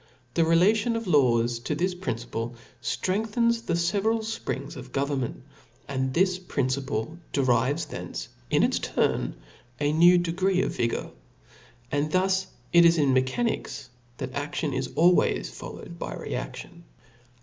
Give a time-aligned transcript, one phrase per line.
[0.33, 5.43] The rela tion of laws to this principle, ftrengthens the fe veral fprings of government;
[5.87, 9.35] and this principle derives from thence, in its turn,
[9.79, 11.11] a new degree of vigour.
[11.91, 16.81] And thus it is in mechanics, that aftion is always followed by rcaftion.